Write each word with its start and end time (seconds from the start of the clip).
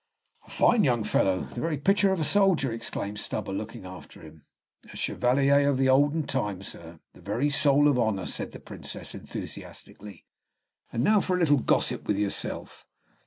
"A 0.47 0.49
fine 0.49 0.83
young 0.83 1.03
fellow, 1.03 1.41
the 1.41 1.61
very 1.61 1.77
picture 1.77 2.11
of 2.11 2.19
a 2.19 2.23
soldier," 2.23 2.71
exclaimed 2.71 3.19
Stubber, 3.19 3.51
looking 3.53 3.85
after 3.85 4.23
him. 4.23 4.45
"A 4.91 4.95
chevalier 4.97 5.69
of 5.69 5.77
the 5.77 5.89
olden 5.89 6.23
time, 6.25 6.63
sir, 6.63 6.99
the 7.13 7.21
very 7.21 7.51
soul 7.51 7.87
of 7.87 7.99
honor," 7.99 8.25
said 8.25 8.51
the 8.51 8.59
Princess, 8.59 9.13
enthusiastically. 9.13 10.25
"And 10.91 11.03
now 11.03 11.21
for 11.21 11.35
a 11.35 11.39
little 11.39 11.59
gossip 11.59 12.07
with 12.07 12.17
yourself." 12.17 12.83